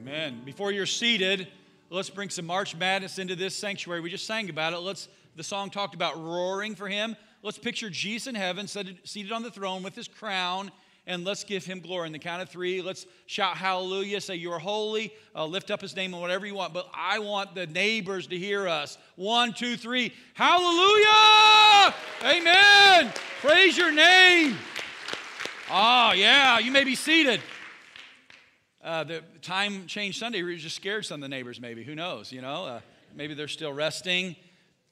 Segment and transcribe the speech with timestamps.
[0.00, 0.40] Amen.
[0.46, 1.46] Before you're seated,
[1.90, 4.00] let's bring some March Madness into this sanctuary.
[4.00, 4.78] We just sang about it.
[4.78, 7.14] Let's the song talked about roaring for him.
[7.42, 10.72] Let's picture Jesus in heaven, seated on the throne with his crown,
[11.06, 12.06] and let's give him glory.
[12.06, 15.82] In the count of three, let's shout hallelujah, say you are holy, uh, lift up
[15.82, 16.72] his name and whatever you want.
[16.72, 18.96] But I want the neighbors to hear us.
[19.16, 21.94] One, two, three, hallelujah!
[22.24, 23.12] Amen.
[23.42, 24.56] Praise your name.
[25.70, 27.42] Oh, yeah, you may be seated.
[28.82, 31.84] Uh, the time changed Sunday, we just scared some of the neighbors, maybe.
[31.84, 32.32] Who knows?
[32.32, 32.80] You know, uh,
[33.14, 34.36] maybe they're still resting.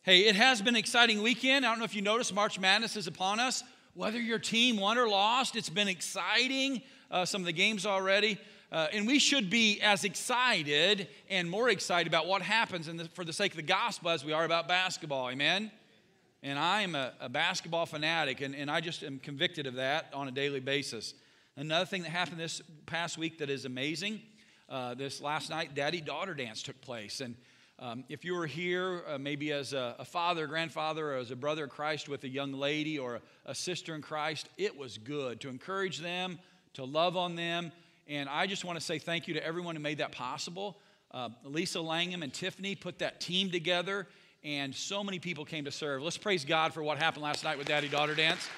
[0.02, 1.64] Hey, it has been an exciting weekend.
[1.64, 3.64] I don't know if you noticed, March Madness is upon us.
[3.94, 6.82] Whether your team won or lost, it's been exciting.
[7.10, 8.38] Uh, some of the games already.
[8.70, 13.24] Uh, and we should be as excited and more excited about what happens the, for
[13.24, 15.30] the sake of the gospel as we are about basketball.
[15.30, 15.70] Amen?
[16.42, 20.10] And I am a, a basketball fanatic, and, and I just am convicted of that
[20.12, 21.14] on a daily basis.
[21.58, 24.22] Another thing that happened this past week that is amazing
[24.68, 27.20] uh, this last night, daddy daughter dance took place.
[27.20, 27.34] And
[27.80, 31.36] um, if you were here, uh, maybe as a, a, father, grandfather, or as a
[31.36, 34.98] brother of Christ with a young lady or a, a sister in Christ, it was
[34.98, 36.38] good to encourage them,
[36.74, 37.72] to love on them.
[38.06, 40.78] And I just want to say thank you to everyone who made that possible.
[41.10, 44.06] Uh, Lisa Langham and Tiffany put that team together,
[44.44, 46.04] and so many people came to serve.
[46.04, 48.48] Let's praise God for what happened last night with Daddy Daughter Dance.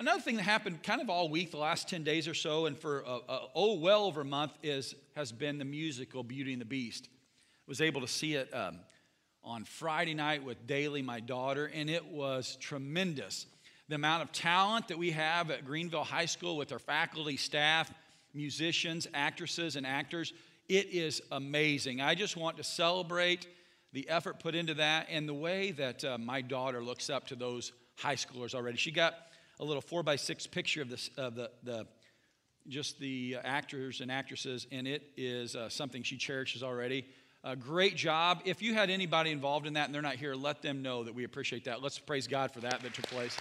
[0.00, 2.78] Another thing that happened kind of all week, the last 10 days or so, and
[2.78, 7.08] for oh, well over a month, is, has been the musical Beauty and the Beast.
[7.12, 8.78] I was able to see it um,
[9.42, 13.46] on Friday night with Daly, my daughter, and it was tremendous.
[13.88, 17.92] The amount of talent that we have at Greenville High School with our faculty, staff,
[18.32, 20.32] musicians, actresses, and actors,
[20.68, 22.00] it is amazing.
[22.00, 23.48] I just want to celebrate
[23.92, 27.34] the effort put into that and the way that uh, my daughter looks up to
[27.34, 28.76] those high schoolers already.
[28.76, 29.14] She got
[29.60, 31.86] a little four by six picture of, this, of the, the
[32.68, 37.06] just the actors and actresses, and it is uh, something she cherishes already.
[37.44, 38.42] A great job.
[38.44, 41.14] If you had anybody involved in that and they're not here, let them know that
[41.14, 41.82] we appreciate that.
[41.82, 43.36] Let's praise God for that that took place.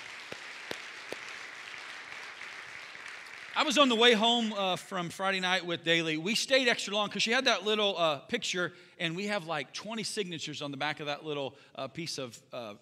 [3.56, 6.16] I was on the way home uh, from Friday night with Daly.
[6.18, 9.74] We stayed extra long because she had that little uh, picture, and we have like
[9.74, 12.76] 20 signatures on the back of that little uh, piece of uh,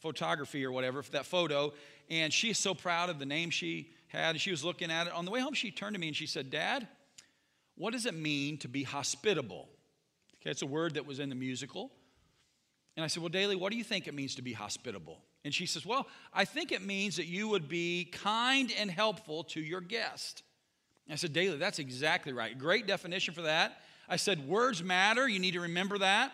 [0.00, 1.72] photography or whatever, that photo.
[2.10, 4.40] And she's so proud of the name she had.
[4.40, 5.12] She was looking at it.
[5.12, 6.86] On the way home, she turned to me and she said, Dad,
[7.76, 9.68] what does it mean to be hospitable?
[10.40, 11.92] Okay, it's a word that was in the musical.
[12.96, 15.18] And I said, Well, Daly, what do you think it means to be hospitable?
[15.44, 19.44] And she says, Well, I think it means that you would be kind and helpful
[19.44, 20.42] to your guest.
[21.10, 22.56] I said, Daly, that's exactly right.
[22.56, 23.80] Great definition for that.
[24.08, 25.28] I said, Words matter.
[25.28, 26.32] You need to remember that.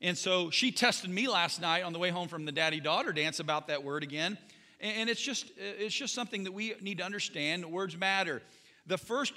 [0.00, 3.12] And so she tested me last night on the way home from the daddy daughter
[3.12, 4.36] dance about that word again.
[4.82, 7.64] And it's just, it's just something that we need to understand.
[7.64, 8.42] Words matter.
[8.86, 9.32] The first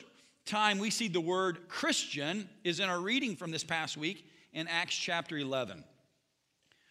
[0.46, 4.68] time we see the word Christian is in our reading from this past week in
[4.68, 5.84] Acts chapter 11,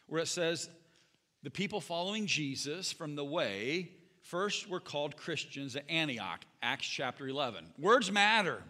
[0.06, 0.70] where it says,
[1.42, 3.90] The people following Jesus from the way
[4.22, 7.66] first were called Christians at Antioch, Acts chapter 11.
[7.78, 8.62] Words matter.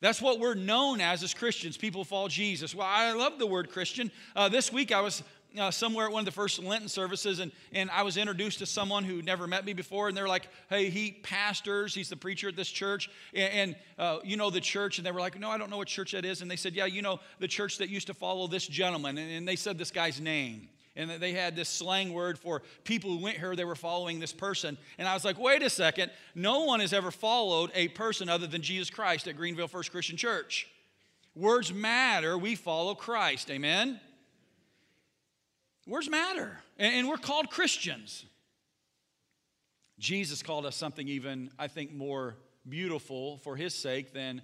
[0.00, 1.76] That's what we're known as as Christians.
[1.76, 2.74] People follow Jesus.
[2.74, 4.10] Well, I love the word Christian.
[4.34, 5.22] Uh, this week I was
[5.58, 8.66] uh, somewhere at one of the first Lenten services, and, and I was introduced to
[8.66, 12.48] someone who never met me before, and they're like, hey, he pastors, he's the preacher
[12.48, 15.50] at this church, and, and uh, you know the church, and they were like, no,
[15.50, 17.78] I don't know what church that is, and they said, yeah, you know the church
[17.78, 20.68] that used to follow this gentleman, and, and they said this guy's name.
[20.96, 24.32] And they had this slang word for people who went here, they were following this
[24.32, 24.76] person.
[24.98, 28.48] And I was like, wait a second, no one has ever followed a person other
[28.48, 30.68] than Jesus Christ at Greenville First Christian Church.
[31.36, 33.50] Words matter, we follow Christ.
[33.50, 34.00] Amen?
[35.90, 36.56] Words matter.
[36.78, 38.24] And, we're called Christians.
[39.98, 42.36] Jesus called us something even, I think, more
[42.68, 44.40] beautiful for his sake than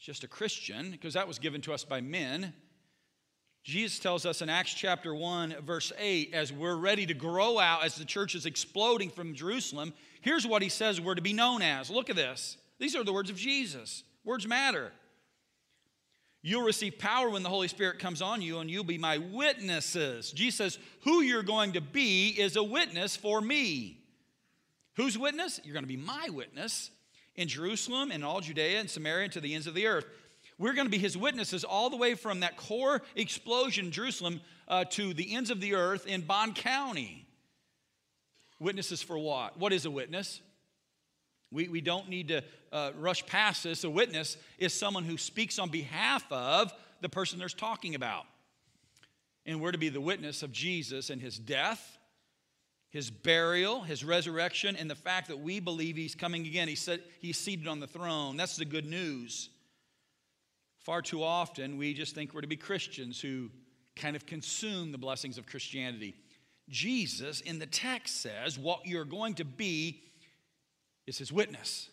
[0.00, 2.54] just a Christian, because that was given to us by men.
[3.62, 7.84] Jesus tells us in Acts chapter 1, verse 8, as we're ready to grow out,
[7.84, 11.60] as the church is exploding from Jerusalem, here's what he says we're to be known
[11.60, 11.90] as.
[11.90, 12.56] Look at this.
[12.78, 14.04] These are the words of Jesus.
[14.24, 14.90] Words matter.
[16.44, 20.32] You'll receive power when the Holy Spirit comes on you, and you'll be my witnesses.
[20.32, 24.00] Jesus says, Who you're going to be is a witness for me.
[24.96, 25.60] Whose witness?
[25.62, 26.90] You're going to be my witness
[27.36, 30.04] in Jerusalem and all Judea and Samaria and to the ends of the earth.
[30.58, 34.40] We're going to be his witnesses all the way from that core explosion in Jerusalem
[34.68, 37.26] uh, to the ends of the earth in Bond County.
[38.60, 39.58] Witnesses for what?
[39.58, 40.40] What is a witness?
[41.50, 43.84] We, we don't need to uh, rush past this.
[43.84, 48.24] A witness is someone who speaks on behalf of the person they're talking about.
[49.44, 51.98] And we're to be the witness of Jesus and his death,
[52.90, 56.68] his burial, his resurrection, and the fact that we believe he's coming again.
[56.68, 58.36] He said he's seated on the throne.
[58.36, 59.50] That's the good news.
[60.78, 63.50] Far too often, we just think we're to be Christians who
[63.94, 66.14] kind of consume the blessings of Christianity.
[66.68, 70.02] Jesus in the text says what you're going to be
[71.06, 71.90] is his witness.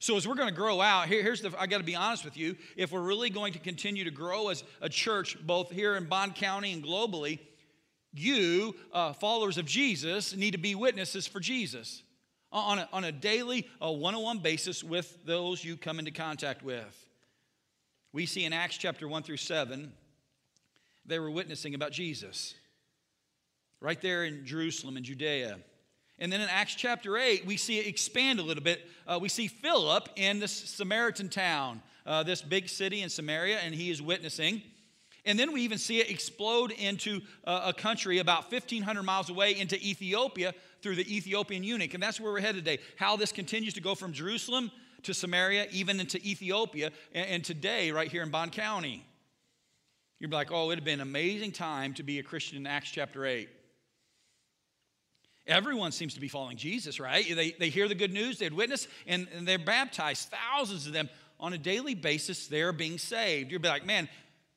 [0.00, 2.24] So, as we're going to grow out, here, here's the I got to be honest
[2.24, 2.56] with you.
[2.76, 6.36] If we're really going to continue to grow as a church, both here in Bond
[6.36, 7.40] County and globally,
[8.12, 12.02] you, uh, followers of Jesus, need to be witnesses for Jesus
[12.52, 16.62] on a, on a daily, one on one basis with those you come into contact
[16.62, 17.06] with.
[18.12, 19.92] We see in Acts chapter 1 through 7,
[21.04, 22.54] they were witnessing about Jesus
[23.80, 25.58] right there in Jerusalem and Judea.
[26.18, 28.88] And then in Acts chapter 8, we see it expand a little bit.
[29.06, 33.74] Uh, we see Philip in this Samaritan town, uh, this big city in Samaria, and
[33.74, 34.62] he is witnessing.
[35.24, 39.58] And then we even see it explode into uh, a country about 1,500 miles away
[39.58, 41.94] into Ethiopia through the Ethiopian eunuch.
[41.94, 42.82] And that's where we're headed today.
[42.96, 44.70] How this continues to go from Jerusalem
[45.02, 49.04] to Samaria, even into Ethiopia, and, and today, right here in Bond County.
[50.18, 52.58] You'd be like, oh, it would have been an amazing time to be a Christian
[52.58, 53.48] in Acts chapter 8.
[55.48, 57.24] Everyone seems to be following Jesus, right?
[57.34, 60.28] They, they hear the good news, they'd witness, and, and they're baptized.
[60.28, 61.08] Thousands of them
[61.40, 63.50] on a daily basis, they're being saved.
[63.50, 64.08] You'd be like, man,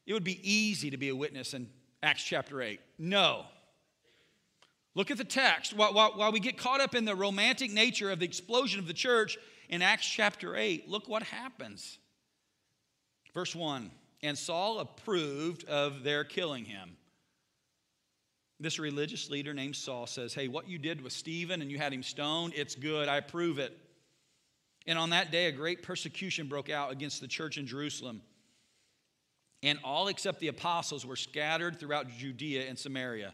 [0.06, 1.70] it would be easy to be a witness in
[2.04, 2.80] Acts chapter 8.
[3.00, 3.46] No.
[4.94, 5.74] Look at the text.
[5.74, 8.88] While, while, while we get caught up in the romantic nature of the explosion of
[8.88, 9.38] the church,
[9.70, 11.98] in Acts chapter 8, look what happens.
[13.34, 13.90] Verse 1
[14.22, 16.98] And Saul approved of their killing him.
[18.62, 21.92] This religious leader named Saul says, Hey, what you did with Stephen and you had
[21.92, 23.08] him stoned, it's good.
[23.08, 23.75] I approve it.
[24.86, 28.22] And on that day, a great persecution broke out against the church in Jerusalem.
[29.63, 33.34] And all except the apostles were scattered throughout Judea and Samaria.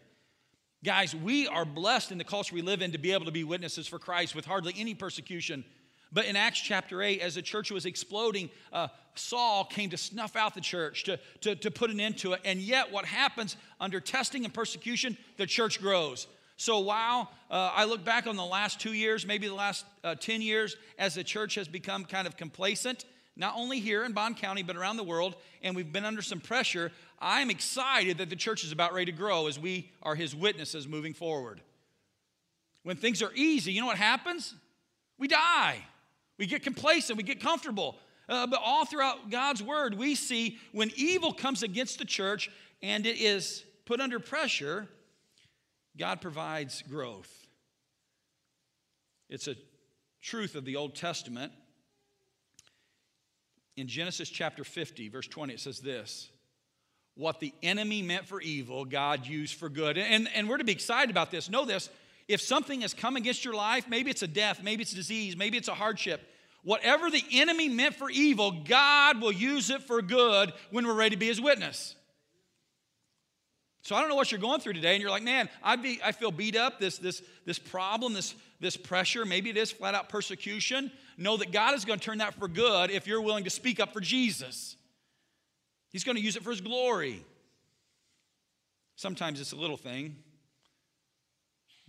[0.83, 3.43] Guys, we are blessed in the culture we live in to be able to be
[3.43, 5.65] witnesses for Christ with hardly any persecution.
[6.11, 10.35] But in Acts chapter 8, as the church was exploding, uh, Saul came to snuff
[10.35, 12.41] out the church, to, to, to put an end to it.
[12.45, 15.17] And yet, what happens under testing and persecution?
[15.37, 16.27] The church grows.
[16.55, 20.15] So while uh, I look back on the last two years, maybe the last uh,
[20.15, 23.05] 10 years, as the church has become kind of complacent,
[23.35, 26.39] not only here in Bond County, but around the world, and we've been under some
[26.39, 30.35] pressure, I'm excited that the church is about ready to grow as we are his
[30.35, 31.61] witnesses moving forward.
[32.81, 34.55] When things are easy, you know what happens?
[35.19, 35.83] We die.
[36.37, 37.97] We get complacent, we get comfortable.
[38.29, 42.49] Uh, but all throughout God's word, we see when evil comes against the church
[42.81, 44.87] and it is put under pressure,
[45.97, 47.33] God provides growth.
[49.29, 49.55] It's a
[50.21, 51.51] truth of the Old Testament.
[53.75, 56.29] In Genesis chapter 50, verse 20, it says this
[57.15, 59.97] What the enemy meant for evil, God used for good.
[59.97, 61.49] And, and we're to be excited about this.
[61.49, 61.89] Know this
[62.27, 65.37] if something has come against your life, maybe it's a death, maybe it's a disease,
[65.37, 66.21] maybe it's a hardship,
[66.63, 71.15] whatever the enemy meant for evil, God will use it for good when we're ready
[71.15, 71.95] to be his witness.
[73.83, 76.01] So I don't know what you're going through today, and you're like, man, I, be,
[76.03, 79.95] I feel beat up, this, this, this problem, this, this pressure, maybe it is flat
[79.95, 80.91] out persecution.
[81.17, 83.79] Know that God is going to turn that for good if you're willing to speak
[83.79, 84.75] up for Jesus.
[85.89, 87.23] He's going to use it for his glory.
[88.97, 90.17] Sometimes it's a little thing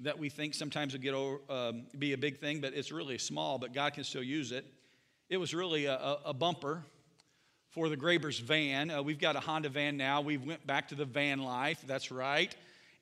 [0.00, 3.18] that we think sometimes will get over, um, be a big thing, but it's really
[3.18, 4.64] small, but God can still use it.
[5.28, 6.84] It was really a, a, a bumper
[7.70, 8.90] for the Grabers van.
[8.90, 10.20] Uh, we've got a Honda van now.
[10.20, 12.54] We went back to the van life, that's right.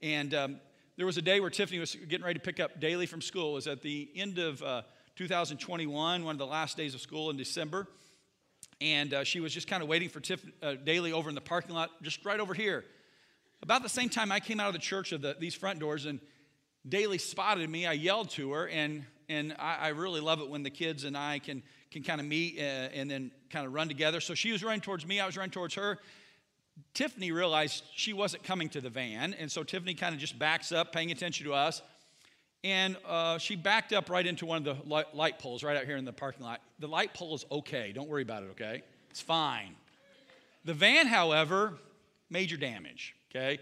[0.02, 0.60] And um,
[0.96, 3.52] there was a day where Tiffany was getting ready to pick up Daly from school.
[3.52, 4.82] It was at the end of uh,
[5.16, 7.86] 2021, one of the last days of school in December.
[8.80, 11.40] And uh, she was just kind of waiting for Tiff, uh, Daly over in the
[11.40, 12.84] parking lot, just right over here.
[13.62, 16.04] About the same time I came out of the church of the, these front doors,
[16.04, 16.20] and
[16.88, 17.86] Daly spotted me.
[17.86, 21.16] I yelled to her, and, and I, I really love it when the kids and
[21.16, 22.62] I can, can kind of meet uh,
[22.94, 24.20] and then kind of run together.
[24.20, 25.98] So she was running towards me, I was running towards her.
[26.94, 30.72] Tiffany realized she wasn't coming to the van, and so Tiffany kind of just backs
[30.72, 31.82] up, paying attention to us.
[32.62, 35.84] And uh, she backed up right into one of the light, light poles right out
[35.84, 36.60] here in the parking lot.
[36.78, 37.92] The light pole is okay.
[37.92, 38.82] Don't worry about it, okay?
[39.10, 39.74] It's fine.
[40.64, 41.74] The van, however,
[42.28, 43.58] major damage, okay?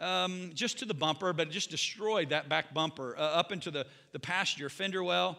[0.00, 3.70] Um, just to the bumper, but it just destroyed that back bumper uh, up into
[3.70, 5.38] the, the passenger fender well.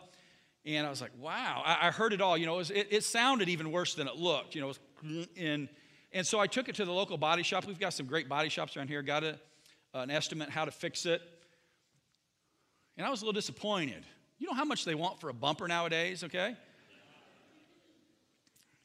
[0.65, 2.37] And I was like, wow, I, I heard it all.
[2.37, 4.55] You know, it, was, it, it, sounded even worse than it looked.
[4.55, 4.79] You know, was,
[5.37, 5.69] and,
[6.11, 7.65] and so I took it to the local body shop.
[7.65, 9.01] We've got some great body shops around here.
[9.03, 9.39] Got a,
[9.93, 11.21] an estimate how to fix it.
[12.97, 14.03] And I was a little disappointed.
[14.39, 16.55] You know how much they want for a bumper nowadays, okay?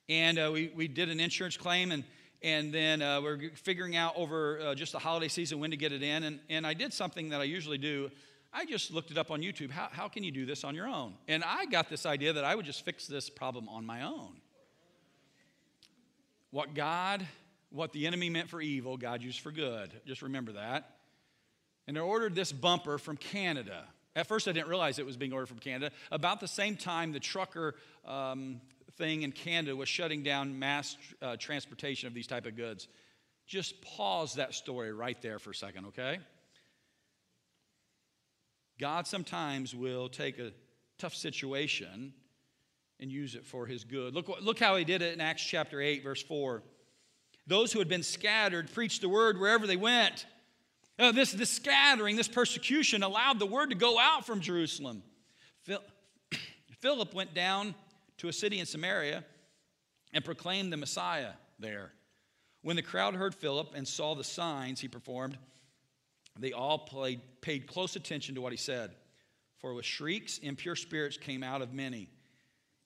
[0.09, 2.05] And uh, we, we did an insurance claim, and
[2.43, 5.93] and then uh, we're figuring out over uh, just the holiday season when to get
[5.93, 6.23] it in.
[6.23, 8.11] And, and I did something that I usually do.
[8.53, 9.71] I just looked it up on YouTube.
[9.71, 11.15] How, how can you do this on your own?
[11.29, 14.41] And I got this idea that I would just fix this problem on my own.
[16.51, 17.27] What God,
[17.71, 19.93] what the enemy meant for evil, God used for good.
[20.07, 20.97] Just remember that.
[21.87, 23.85] And I ordered this bumper from Canada.
[24.17, 25.95] At first, I didn't realize it was being ordered from Canada.
[26.11, 28.61] About the same time, the trucker um,
[29.01, 32.87] thing in Canada was shutting down mass uh, transportation of these type of goods.
[33.47, 36.19] Just pause that story right there for a second, okay?
[38.79, 40.53] God sometimes will take a
[40.99, 42.13] tough situation
[43.01, 44.15] and use it for his good.
[44.15, 46.63] Look, look how he did it in Acts chapter 8, verse 4.
[47.47, 50.27] Those who had been scattered preached the word wherever they went.
[50.99, 55.03] Uh, this, this scattering, this persecution allowed the word to go out from Jerusalem.
[56.81, 57.75] Philip went down
[58.21, 59.25] to a city in Samaria
[60.13, 61.91] and proclaimed the Messiah there.
[62.61, 65.39] When the crowd heard Philip and saw the signs he performed,
[66.39, 68.91] they all played, paid close attention to what he said.
[69.57, 72.11] For with shrieks, impure spirits came out of many,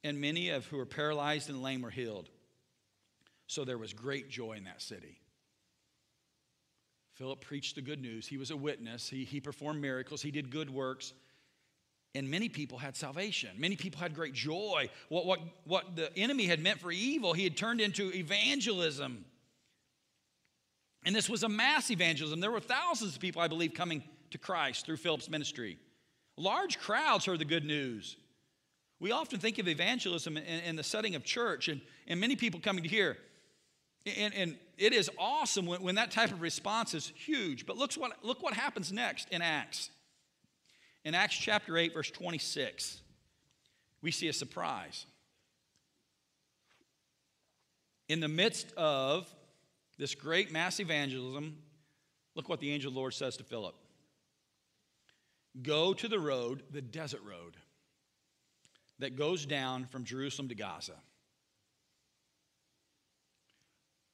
[0.05, 2.31] and many of who were paralyzed and lame were healed.
[3.49, 5.19] So there was great joy in that city.
[7.15, 8.29] Philip preached the good news.
[8.29, 9.09] He was a witness.
[9.09, 10.23] He, he performed miracles.
[10.23, 11.13] He did good works.
[12.15, 13.51] And many people had salvation.
[13.59, 14.89] Many people had great joy.
[15.09, 19.25] What, what, what the enemy had meant for evil, he had turned into evangelism.
[21.05, 22.41] And this was a mass evangelism.
[22.41, 25.79] There were thousands of people, I believe, coming to Christ through Philip's ministry.
[26.37, 28.17] Large crowds heard the good news.
[29.01, 32.61] We often think of evangelism in, in the setting of church, and, and many people
[32.61, 33.19] coming to hear.
[34.07, 37.67] And, and it is awesome when, when that type of response is huge.
[37.67, 39.91] But look what, look what happens next in Acts.
[41.05, 43.01] In Acts chapter 8, verse 26,
[44.01, 45.05] we see a surprise.
[48.09, 49.29] In the midst of
[49.99, 51.59] this great mass evangelism,
[52.35, 53.75] look what the angel of the Lord says to Philip
[55.63, 57.57] Go to the road, the desert road,
[58.99, 60.95] that goes down from Jerusalem to Gaza.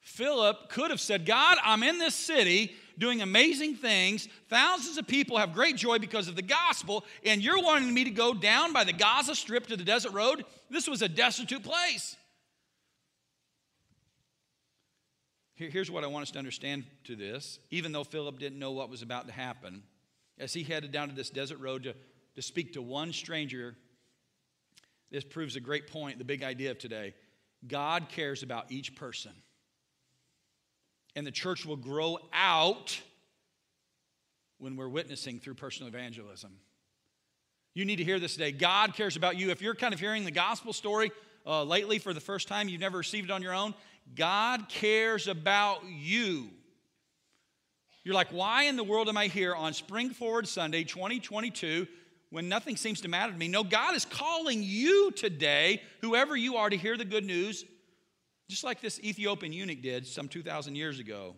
[0.00, 4.28] Philip could have said, God, I'm in this city doing amazing things.
[4.48, 8.10] Thousands of people have great joy because of the gospel, and you're wanting me to
[8.10, 10.44] go down by the Gaza Strip to the desert road?
[10.68, 12.16] This was a destitute place.
[15.54, 17.58] Here's what I want us to understand to this.
[17.70, 19.82] Even though Philip didn't know what was about to happen,
[20.38, 21.94] as he headed down to this desert road to,
[22.36, 23.76] to speak to one stranger,
[25.10, 27.14] this proves a great point, the big idea of today.
[27.66, 29.32] God cares about each person.
[31.16, 33.00] And the church will grow out
[34.58, 36.52] when we're witnessing through personal evangelism.
[37.74, 38.52] You need to hear this today.
[38.52, 39.50] God cares about you.
[39.50, 41.10] If you're kind of hearing the gospel story
[41.46, 43.74] uh, lately for the first time, you've never received it on your own,
[44.14, 46.50] God cares about you.
[48.02, 51.86] You're like, why in the world am I here on Spring Forward Sunday 2022
[52.30, 53.46] when nothing seems to matter to me?
[53.46, 57.64] No, God is calling you today, whoever you are, to hear the good news,
[58.50, 61.36] just like this Ethiopian eunuch did some 2,000 years ago.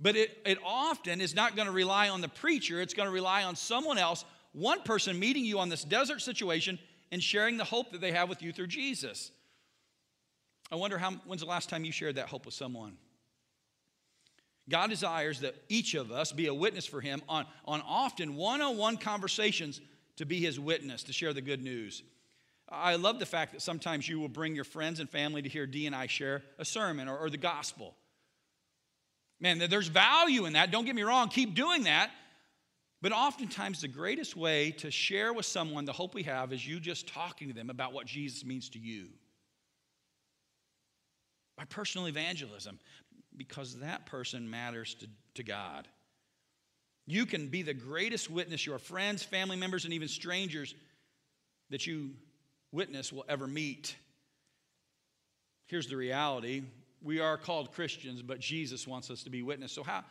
[0.00, 3.12] But it, it often is not going to rely on the preacher, it's going to
[3.12, 6.78] rely on someone else, one person meeting you on this desert situation
[7.10, 9.30] and sharing the hope that they have with you through Jesus.
[10.70, 12.96] I wonder how, when's the last time you shared that hope with someone?
[14.68, 18.62] God desires that each of us be a witness for Him on, on often one
[18.62, 19.80] on one conversations
[20.16, 22.02] to be His witness, to share the good news.
[22.76, 25.66] I love the fact that sometimes you will bring your friends and family to hear
[25.66, 27.94] Dee and I share a sermon or, or the gospel.
[29.40, 30.70] Man, there's value in that.
[30.70, 32.10] Don't get me wrong, keep doing that.
[33.02, 36.80] But oftentimes, the greatest way to share with someone the hope we have is you
[36.80, 39.08] just talking to them about what Jesus means to you
[41.56, 42.78] by personal evangelism
[43.36, 45.86] because that person matters to, to God.
[47.06, 50.74] You can be the greatest witness your friends, family members, and even strangers
[51.70, 52.12] that you
[52.74, 53.96] witness will ever meet.
[55.66, 56.62] Here's the reality
[57.02, 59.72] we are called Christians, but Jesus wants us to be witness.
[59.72, 60.04] So, how,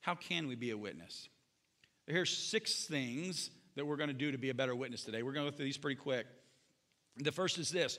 [0.00, 1.28] how can we be a witness?
[2.06, 5.22] Here's six things that we're going to do to be a better witness today.
[5.22, 6.26] We're going to go through these pretty quick.
[7.16, 7.98] The first is this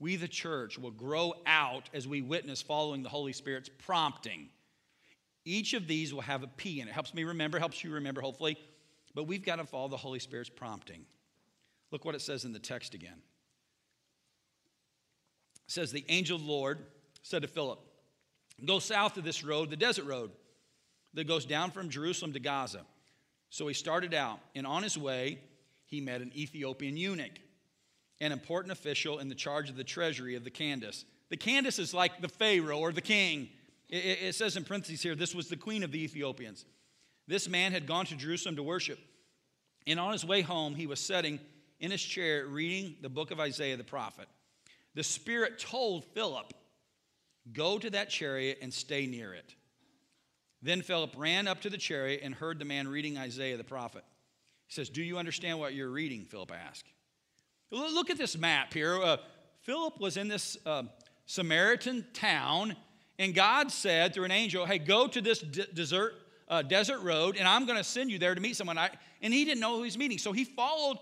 [0.00, 4.48] we, the church, will grow out as we witness following the Holy Spirit's prompting.
[5.44, 6.92] Each of these will have a P in it.
[6.92, 8.56] Helps me remember, helps you remember, hopefully.
[9.14, 11.04] But we've got to follow the Holy Spirit's prompting.
[11.90, 13.22] Look what it says in the text again.
[15.70, 16.80] It says, The angel of the Lord
[17.22, 17.78] said to Philip,
[18.64, 20.32] Go south of this road, the desert road,
[21.14, 22.80] that goes down from Jerusalem to Gaza.
[23.50, 25.38] So he started out, and on his way,
[25.86, 27.38] he met an Ethiopian eunuch
[28.20, 31.04] an important official in the charge of the treasury of the Candace.
[31.28, 33.48] The Candace is like the Pharaoh or the king.
[33.88, 36.64] It, it says in parentheses here, this was the queen of the Ethiopians.
[37.28, 38.98] This man had gone to Jerusalem to worship.
[39.86, 41.38] And on his way home, he was sitting
[41.78, 44.26] in his chair reading the book of Isaiah the prophet.
[44.94, 46.52] The Spirit told Philip,
[47.52, 49.54] Go to that chariot and stay near it.
[50.62, 54.04] Then Philip ran up to the chariot and heard the man reading Isaiah the prophet.
[54.66, 56.26] He says, Do you understand what you're reading?
[56.26, 56.86] Philip asked.
[57.70, 59.00] Look at this map here.
[59.00, 59.16] Uh,
[59.62, 60.84] Philip was in this uh,
[61.26, 62.76] Samaritan town,
[63.18, 66.14] and God said through an angel, Hey, go to this d- desert,
[66.48, 68.76] uh, desert road, and I'm going to send you there to meet someone.
[68.76, 68.90] I,
[69.22, 70.18] and he didn't know who he's meeting.
[70.18, 70.98] So he followed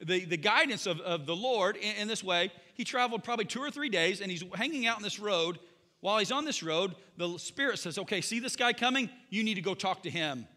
[0.00, 2.50] the, the guidance of, of the Lord in, in this way.
[2.82, 5.60] He traveled probably two or three days, and he's hanging out on this road.
[6.00, 9.08] While he's on this road, the Spirit says, Okay, see this guy coming?
[9.30, 10.48] You need to go talk to him.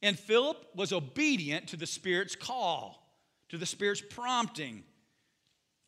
[0.00, 3.12] And Philip was obedient to the Spirit's call,
[3.48, 4.84] to the Spirit's prompting.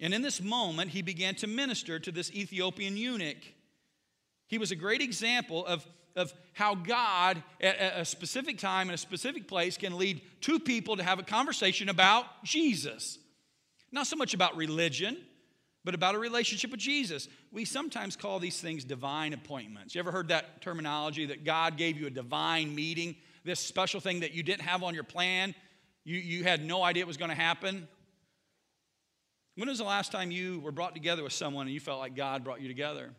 [0.00, 3.54] And in this moment, he began to minister to this Ethiopian eunuch.
[4.48, 5.86] He was a great example of,
[6.16, 10.96] of how God, at a specific time in a specific place, can lead two people
[10.96, 13.20] to have a conversation about Jesus.
[13.92, 15.16] Not so much about religion,
[15.84, 17.28] but about a relationship with Jesus.
[17.52, 19.94] We sometimes call these things divine appointments.
[19.94, 24.20] You ever heard that terminology that God gave you a divine meeting, this special thing
[24.20, 25.54] that you didn't have on your plan?
[26.04, 27.88] You, you had no idea it was going to happen?
[29.56, 32.14] When was the last time you were brought together with someone and you felt like
[32.14, 33.10] God brought you together?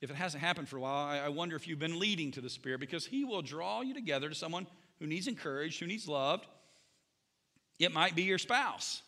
[0.00, 2.50] If it hasn't happened for a while, I wonder if you've been leading to the
[2.50, 4.66] Spirit because He will draw you together to someone
[4.98, 6.46] who needs encouraged, who needs loved.
[7.78, 9.02] It might be your spouse.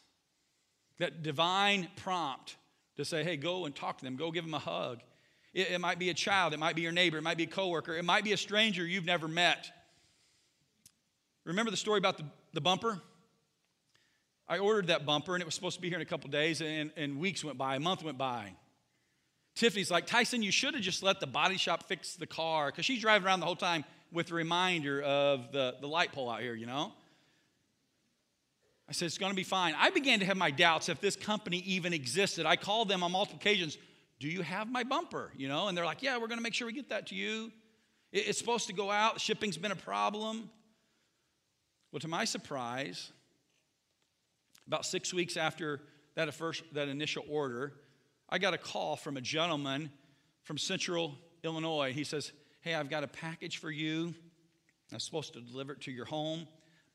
[0.98, 2.56] That divine prompt
[2.96, 5.00] to say, hey, go and talk to them, go give them a hug.
[5.52, 7.48] It, it might be a child, it might be your neighbor, it might be a
[7.48, 9.70] coworker, it might be a stranger you've never met.
[11.44, 12.24] Remember the story about the,
[12.54, 13.00] the bumper?
[14.48, 16.60] I ordered that bumper and it was supposed to be here in a couple days,
[16.60, 18.52] and, and weeks went by, a month went by.
[19.54, 22.84] Tiffany's like, Tyson, you should have just let the body shop fix the car because
[22.84, 26.40] she's driving around the whole time with a reminder of the, the light pole out
[26.40, 26.92] here, you know?
[28.88, 29.74] I said, it's going to be fine.
[29.76, 32.46] I began to have my doubts if this company even existed.
[32.46, 33.78] I called them on multiple occasions,
[34.20, 35.32] do you have my bumper?
[35.36, 37.14] You know, and they're like, yeah, we're going to make sure we get that to
[37.14, 37.50] you.
[38.12, 39.20] It's supposed to go out.
[39.20, 40.48] Shipping's been a problem.
[41.90, 43.12] Well, to my surprise,
[44.66, 45.80] about six weeks after
[46.14, 47.74] that, first, that initial order,
[48.28, 49.90] I got a call from a gentleman
[50.44, 51.92] from Central Illinois.
[51.92, 54.14] He says, Hey, I've got a package for you.
[54.92, 56.46] I'm supposed to deliver it to your home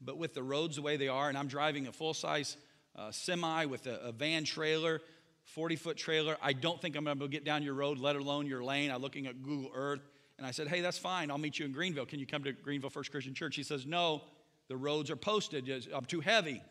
[0.04, 2.58] but with the roads the way they are, and I'm driving a full size
[2.96, 5.02] uh, semi with a, a, van trailer,
[5.46, 8.48] 40 foot trailer, I don't think I'm going to get down your road, let alone
[8.48, 8.92] your lane.
[8.92, 10.02] I'm looking at Google Earth,
[10.38, 11.32] and I said, Hey, that's fine.
[11.32, 12.06] I'll meet you in Greenville.
[12.06, 13.56] Can you come to Greenville First Christian Church?
[13.56, 14.24] He says, No,
[14.68, 15.70] the roads are posted.
[15.94, 16.62] I'm too heavy.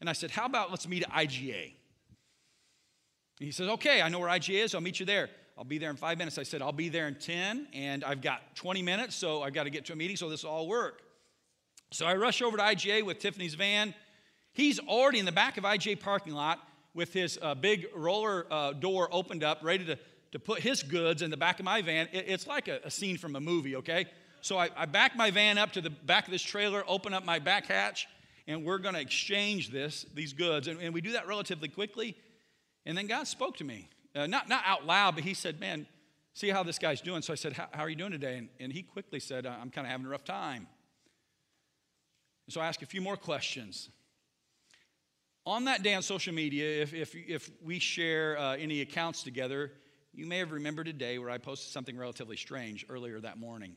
[0.00, 1.72] And I said, How about let's meet at IGA?
[3.40, 4.74] And he says, Okay, I know where IGA is.
[4.74, 5.28] I'll meet you there.
[5.56, 6.36] I'll be there in five minutes.
[6.36, 9.64] I said, I'll be there in 10, and I've got 20 minutes, so I've got
[9.64, 11.03] to get to a meeting, so this will all work.
[11.90, 13.94] So I rush over to IGA with Tiffany's van.
[14.52, 16.60] He's already in the back of IGA parking lot
[16.94, 19.98] with his uh, big roller uh, door opened up, ready to,
[20.32, 22.08] to put his goods in the back of my van.
[22.12, 24.06] It, it's like a, a, scene from a movie, okay?
[24.40, 27.24] So I, I back my van up to the back of this trailer, open up
[27.24, 28.06] my back hatch,
[28.46, 30.68] and we're going to exchange this, these goods.
[30.68, 32.16] And, and, we do that relatively quickly.
[32.86, 35.86] And then God spoke to me, uh, not, not out loud, but He said, Man,
[36.34, 37.22] see how this guy's doing.
[37.22, 38.38] So I said, How are you doing today?
[38.38, 40.68] And, and he quickly said, I'm kind of having a rough time.
[42.48, 43.88] So I ask a few more questions.
[45.46, 49.72] On that day on social media, if, if, if we share uh, any accounts together,
[50.12, 53.76] you may have remembered a day where I posted something relatively strange earlier that morning.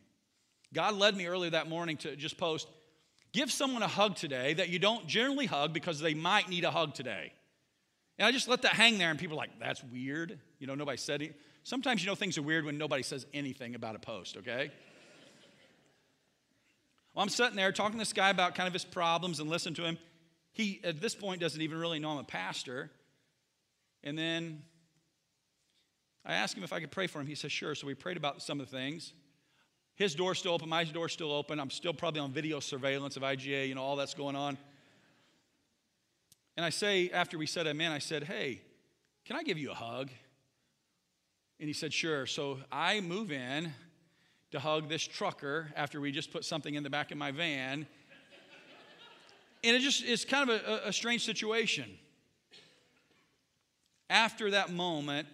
[0.73, 2.67] God led me earlier that morning to just post,
[3.33, 6.71] give someone a hug today that you don't generally hug because they might need a
[6.71, 7.33] hug today.
[8.17, 10.39] And I just let that hang there, and people are like, that's weird.
[10.59, 11.35] You know, nobody said it.
[11.63, 14.71] Sometimes you know things are weird when nobody says anything about a post, okay?
[17.17, 19.73] Well, I'm sitting there talking to this guy about kind of his problems and listening
[19.73, 19.97] to him.
[20.51, 22.91] He, at this point, doesn't even really know I'm a pastor.
[24.03, 24.61] And then
[26.23, 27.25] I asked him if I could pray for him.
[27.25, 27.73] He says, sure.
[27.73, 29.13] So we prayed about some of the things.
[29.95, 31.59] His door's still open, my door's still open.
[31.59, 34.55] I'm still probably on video surveillance of IGA, you know, all that's going on.
[36.55, 38.61] And I say, after we said amen, I said, hey,
[39.25, 40.11] can I give you a hug?
[41.59, 42.27] And he said, sure.
[42.27, 43.73] So I move in
[44.51, 47.85] to hug this trucker after we just put something in the back of my van.
[49.63, 51.89] And it just it's kind of a, a strange situation.
[54.09, 55.27] After that moment,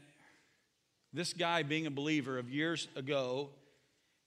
[1.11, 3.49] this guy, being a believer of years ago,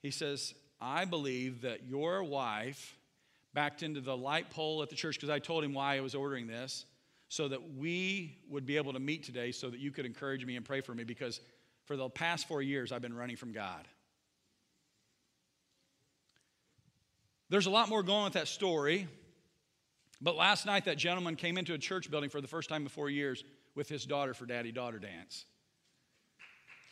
[0.02, 2.96] he says, I believe that your wife
[3.54, 6.14] backed into the light pole at the church because I told him why I was
[6.14, 6.84] ordering this,
[7.28, 10.54] so that we would be able to meet today, so that you could encourage me
[10.54, 11.40] and pray for me because
[11.86, 13.88] for the past four years I've been running from God.
[17.48, 19.06] There's a lot more going with that story.
[20.20, 22.88] But last night, that gentleman came into a church building for the first time in
[22.88, 25.44] four years with his daughter for daddy daughter dance.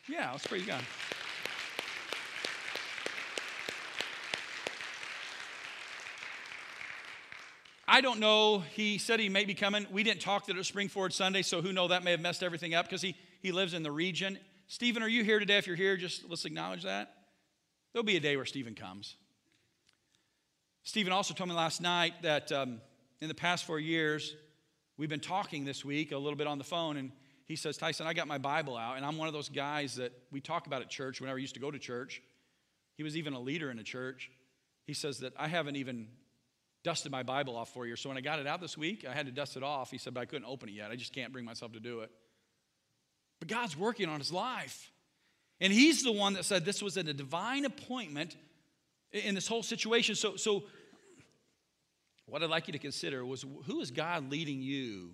[0.08, 0.82] Yeah, let's praise God.
[7.88, 8.58] I don't know.
[8.58, 9.86] He said he may be coming.
[9.90, 12.20] We didn't talk that it was Spring Forward Sunday, so who know that may have
[12.20, 14.38] messed everything up because he, he lives in the region.
[14.66, 15.58] Stephen, are you here today?
[15.58, 17.14] If you're here, just let's acknowledge that.
[17.92, 19.16] There'll be a day where Stephen comes.
[20.86, 22.78] Stephen also told me last night that um,
[23.22, 24.36] in the past four years,
[24.98, 27.10] we've been talking this week a little bit on the phone, and
[27.46, 30.12] he says, Tyson, I got my Bible out, and I'm one of those guys that
[30.30, 32.20] we talk about at church whenever I used to go to church.
[32.98, 34.30] He was even a leader in a church.
[34.86, 36.06] He says that I haven't even
[36.82, 37.96] dusted my Bible off for you.
[37.96, 39.90] So when I got it out this week, I had to dust it off.
[39.90, 40.90] He said, but I couldn't open it yet.
[40.90, 42.10] I just can't bring myself to do it.
[43.40, 44.92] But God's working on his life.
[45.62, 48.36] And he's the one that said this was a divine appointment
[49.14, 50.14] in this whole situation.
[50.14, 50.64] So, so
[52.26, 55.10] what I'd like you to consider was who is God leading you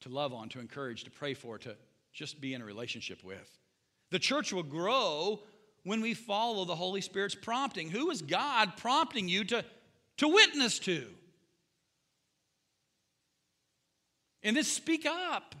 [0.00, 1.76] to love on, to encourage, to pray for, to
[2.12, 3.58] just be in a relationship with?
[4.10, 5.40] The church will grow
[5.84, 7.88] when we follow the Holy Spirit's prompting.
[7.90, 9.64] Who is God prompting you to
[10.18, 11.06] to witness to.
[14.42, 15.54] And then speak up.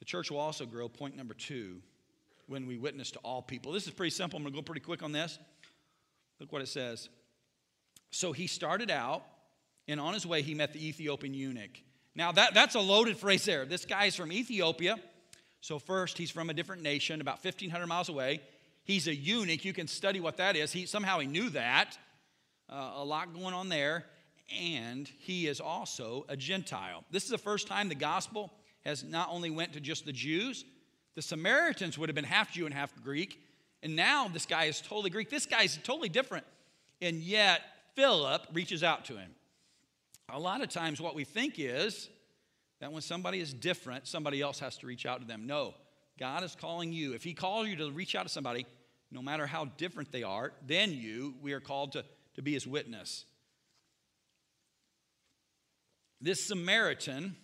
[0.00, 1.80] The church will also grow, point number two,
[2.46, 3.72] when we witness to all people.
[3.72, 4.36] This is pretty simple.
[4.36, 5.38] I'm going to go pretty quick on this.
[6.40, 7.08] Look what it says.
[8.10, 9.24] So he started out,
[9.88, 11.82] and on his way, he met the Ethiopian eunuch.
[12.14, 13.64] Now, that, that's a loaded phrase there.
[13.66, 14.96] This guy is from Ethiopia.
[15.60, 18.40] So, first, he's from a different nation, about 1,500 miles away.
[18.84, 19.64] He's a eunuch.
[19.64, 20.72] You can study what that is.
[20.72, 21.98] He, somehow he knew that
[22.70, 24.04] uh, a lot going on there.
[24.60, 27.04] And he is also a Gentile.
[27.10, 28.52] This is the first time the gospel
[28.84, 30.64] has not only went to just the Jews,
[31.16, 33.40] the Samaritans would have been half Jew and half Greek.
[33.86, 35.30] And now this guy is totally Greek.
[35.30, 36.44] This guy is totally different.
[37.00, 37.60] And yet,
[37.94, 39.30] Philip reaches out to him.
[40.28, 42.08] A lot of times, what we think is
[42.80, 45.46] that when somebody is different, somebody else has to reach out to them.
[45.46, 45.72] No,
[46.18, 47.12] God is calling you.
[47.12, 48.66] If He calls you to reach out to somebody,
[49.12, 52.66] no matter how different they are than you, we are called to to be his
[52.66, 53.24] witness.
[56.20, 57.36] This Samaritan,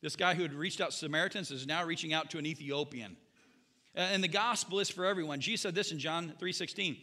[0.00, 3.18] this guy who had reached out to Samaritans, is now reaching out to an Ethiopian.
[3.96, 5.40] Uh, and the gospel is for everyone.
[5.40, 6.96] Jesus said this in John 3:16.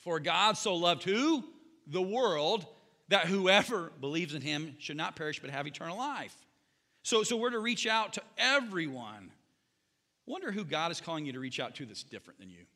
[0.00, 1.44] For God so loved who?
[1.86, 2.66] The world,
[3.08, 6.36] that whoever believes in him should not perish but have eternal life.
[7.02, 9.30] So, so we're to reach out to everyone.
[10.26, 12.66] Wonder who God is calling you to reach out to that's different than you.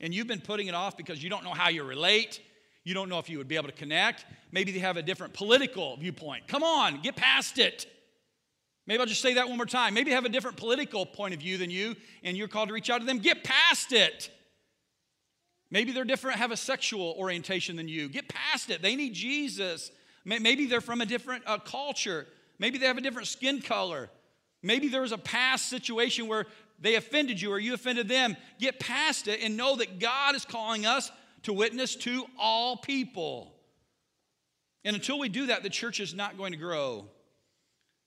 [0.00, 2.40] And you've been putting it off because you don't know how you relate.
[2.84, 4.24] You don't know if you would be able to connect.
[4.50, 6.48] Maybe they have a different political viewpoint.
[6.48, 7.86] Come on, get past it.
[8.86, 9.94] Maybe I'll just say that one more time.
[9.94, 12.90] Maybe have a different political point of view than you, and you're called to reach
[12.90, 13.18] out to them.
[13.18, 14.30] Get past it.
[15.70, 18.08] Maybe they're different, have a sexual orientation than you.
[18.08, 18.82] Get past it.
[18.82, 19.90] They need Jesus.
[20.24, 22.26] Maybe they're from a different uh, culture.
[22.58, 24.10] Maybe they have a different skin color.
[24.62, 26.46] Maybe there was a past situation where
[26.78, 28.36] they offended you or you offended them.
[28.60, 31.10] Get past it and know that God is calling us
[31.42, 33.54] to witness to all people.
[34.84, 37.06] And until we do that, the church is not going to grow.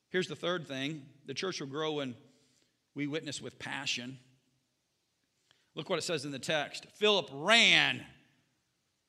[0.10, 2.16] Here's the third thing the church will grow when
[2.96, 4.18] we witness with passion.
[5.76, 8.04] Look what it says in the text Philip ran.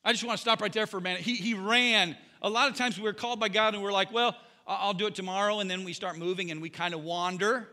[0.05, 1.21] I just want to stop right there for a minute.
[1.21, 2.17] He, he ran.
[2.41, 5.15] A lot of times we're called by God and we're like, well, I'll do it
[5.15, 5.59] tomorrow.
[5.59, 7.69] And then we start moving and we kind of wander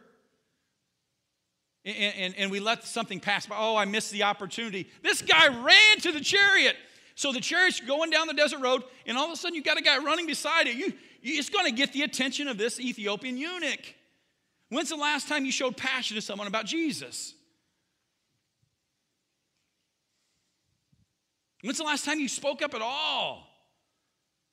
[1.85, 3.55] and, and, and we let something pass by.
[3.57, 4.89] Oh, I missed the opportunity.
[5.03, 6.75] This guy ran to the chariot.
[7.13, 9.77] So the chariot's going down the desert road, and all of a sudden you got
[9.77, 10.75] a guy running beside it.
[10.75, 10.91] You,
[11.33, 13.95] it's going to get the attention of this Ethiopian eunuch.
[14.69, 17.33] When's the last time you showed passion to someone about Jesus?
[21.61, 23.47] When's the last time you spoke up at all?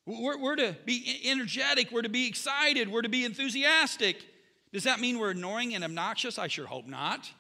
[0.06, 4.24] We're, we're, to be energetic, we're to be excited, we're to be enthusiastic.
[4.72, 6.38] Does that mean we're annoying and obnoxious?
[6.38, 7.30] I sure hope not.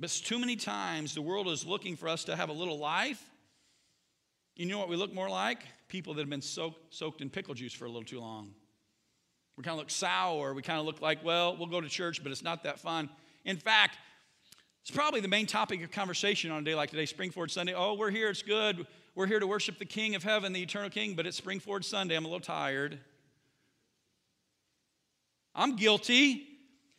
[0.00, 3.22] But too many times the world is looking for us to have a little life.
[4.56, 5.60] You know what we look more like?
[5.88, 8.54] People that have been soaked, soaked in pickle juice for a little too long.
[9.58, 10.54] We kind of look sour.
[10.54, 13.10] We kind of look like, well, we'll go to church, but it's not that fun.
[13.44, 13.98] In fact,
[14.80, 17.74] it's probably the main topic of conversation on a day like today, Spring Forward Sunday.
[17.74, 18.86] Oh, we're here, it's good.
[19.14, 21.84] We're here to worship the King of Heaven, the eternal King, but it's Spring Forward
[21.84, 22.16] Sunday.
[22.16, 22.98] I'm a little tired.
[25.54, 26.55] I'm guilty.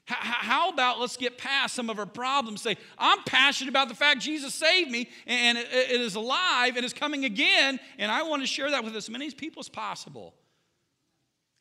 [0.07, 2.61] How about let's get past some of our problems?
[2.61, 6.93] Say, I'm passionate about the fact Jesus saved me and it is alive and is
[6.93, 10.33] coming again, and I want to share that with as many people as possible.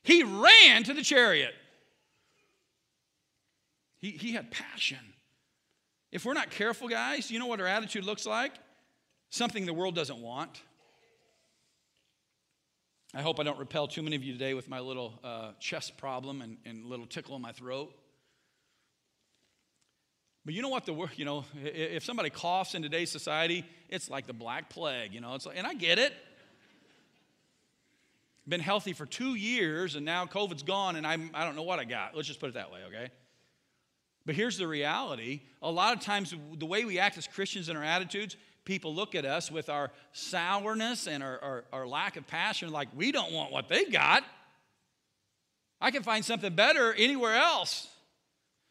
[0.05, 1.55] He ran to the chariot.
[3.99, 4.99] He, he had passion.
[6.13, 8.53] If we're not careful, guys, you know what our attitude looks like?
[9.31, 10.63] something the world doesn't want.
[13.15, 15.97] I hope I don't repel too many of you today with my little uh, chest
[15.97, 17.95] problem and, and little tickle in my throat.
[20.47, 24.29] But you know what the you know if somebody coughs in today's society, it's like
[24.29, 25.13] the black plague.
[25.13, 26.15] You know, it's like, and I get it.
[28.47, 31.81] Been healthy for two years, and now COVID's gone, and I'm I don't know what
[31.81, 32.15] I got.
[32.15, 33.11] Let's just put it that way, okay?
[34.25, 37.77] But here's the reality: a lot of times, the way we act as Christians and
[37.77, 42.25] our attitudes, people look at us with our sourness and our, our, our lack of
[42.29, 44.23] passion, like we don't want what they've got.
[45.81, 47.89] I can find something better anywhere else.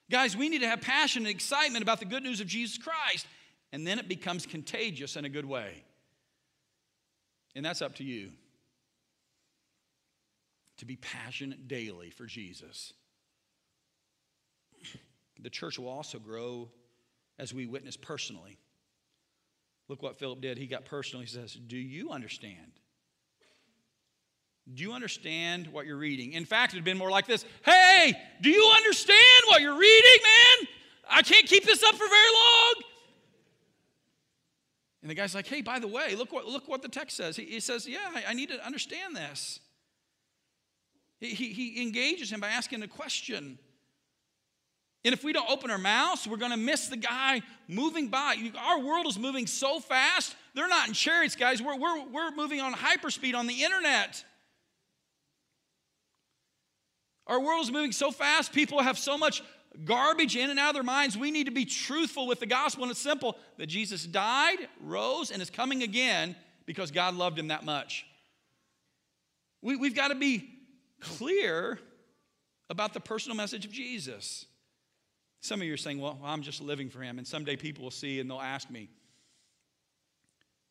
[0.10, 3.26] Guys, we need to have passion and excitement about the good news of Jesus Christ,
[3.72, 5.84] and then it becomes contagious in a good way.
[7.56, 8.32] And that's up to you
[10.78, 12.94] to be passionate daily for Jesus.
[15.40, 16.70] The church will also grow
[17.40, 18.58] as we witness personally.
[19.88, 20.58] Look what Philip did.
[20.58, 21.22] He got personal.
[21.22, 22.80] He says, Do you understand?
[24.74, 26.34] Do you understand what you're reading?
[26.34, 30.68] In fact, it'd been more like this Hey, do you understand what you're reading, man?
[31.10, 32.74] I can't keep this up for very long.
[35.02, 37.36] And the guy's like, Hey, by the way, look what, look what the text says.
[37.36, 39.60] He, he says, Yeah, I, I, need to understand this.
[41.20, 43.60] He, he, he engages him by asking a question.
[45.06, 48.52] And if we don't open our mouths, we're going to miss the guy moving by.
[48.58, 50.36] Our world is moving so fast.
[50.56, 51.62] They're not in chariots, guys.
[51.62, 54.26] We're, we're, we're moving on hyperspeed on the internet.
[57.28, 59.42] Our world is moving so fast, people have so much
[59.84, 61.18] garbage in and out of their minds.
[61.18, 65.32] We need to be truthful with the gospel, and it's simple that Jesus died, rose,
[65.32, 66.36] and is coming again
[66.66, 68.06] because God loved him that much.
[69.62, 70.50] We, we've got to be
[71.00, 71.80] clear
[72.70, 74.46] about the personal message of Jesus.
[75.42, 77.18] Some of you are saying, well, I'm just living for him.
[77.18, 78.90] And someday people will see and they'll ask me,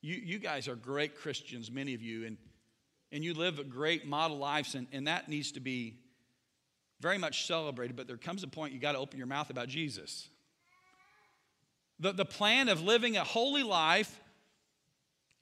[0.01, 2.37] you, you guys are great Christians, many of you, and,
[3.11, 5.99] and you live great model lives, and, and that needs to be
[7.05, 9.69] very much celebrated, but there comes a point you got to open your mouth about
[9.69, 10.27] Jesus.
[12.01, 14.19] The, the plan of living a holy life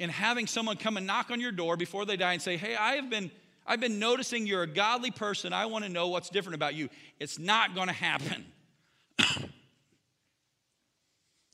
[0.01, 2.75] and having someone come and knock on your door before they die and say, Hey,
[2.75, 3.31] I have been,
[3.65, 5.53] I've been noticing you're a godly person.
[5.53, 6.89] I want to know what's different about you.
[7.21, 8.45] It's not going to happen.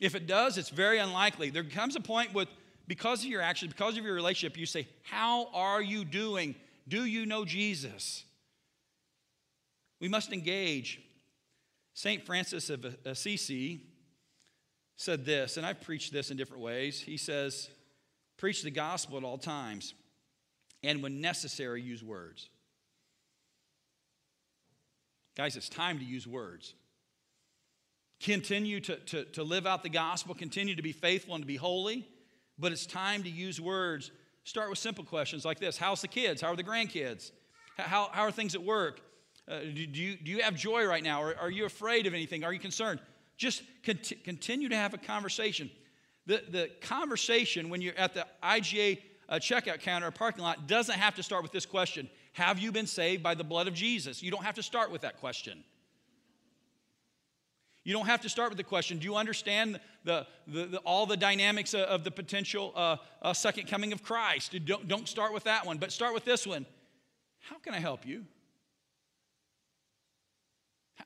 [0.01, 1.51] if it does, it's very unlikely.
[1.51, 2.49] There comes a point with,
[2.87, 6.55] because of your actions, because of your relationship, you say, How are you doing?
[6.89, 8.25] Do you know Jesus?
[10.01, 11.01] We must engage.
[11.95, 12.25] St.
[12.25, 13.81] Francis of Assisi
[14.97, 17.01] said this, and I've preached this in different ways.
[17.01, 17.69] He says,
[18.37, 19.95] Preach the gospel at all times,
[20.85, 22.51] and when necessary, use words.
[25.37, 26.75] Guys, it's time to use words.
[28.21, 31.57] Continue to, to, to live out the gospel, continue to be faithful and to be
[31.57, 32.09] holy,
[32.59, 34.11] but it's time to use words.
[34.43, 36.41] Start with simple questions like this How's the kids?
[36.41, 37.31] How are the grandkids?
[37.77, 39.01] How, how are things at work?
[39.49, 41.23] Uh, do, do, you, do you have joy right now?
[41.23, 42.45] Or are you afraid of anything?
[42.45, 43.01] Are you concerned?
[43.37, 45.71] Just cont- continue to have a conversation.
[46.27, 50.99] The, the conversation when you're at the IGA uh, checkout counter or parking lot doesn't
[50.99, 54.23] have to start with this question Have you been saved by the blood of Jesus?
[54.23, 55.65] You don't have to start with that question.
[57.85, 61.07] You don't have to start with the question Do you understand the, the, the all
[61.07, 64.55] the dynamics of, of the potential uh, uh, second coming of Christ?
[64.67, 66.67] Don't, don't start with that one, but start with this one
[67.41, 68.25] How can I help you?